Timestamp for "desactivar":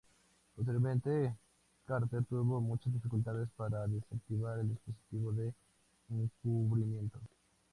3.85-4.57